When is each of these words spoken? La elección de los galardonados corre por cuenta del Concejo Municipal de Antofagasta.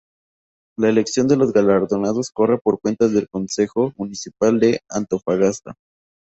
La 0.79 0.89
elección 0.89 1.27
de 1.27 1.37
los 1.37 1.53
galardonados 1.53 2.31
corre 2.31 2.57
por 2.57 2.79
cuenta 2.79 3.07
del 3.07 3.29
Concejo 3.29 3.93
Municipal 3.97 4.59
de 4.59 4.81
Antofagasta. 4.89 5.75